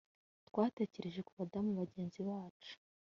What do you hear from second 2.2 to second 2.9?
bacu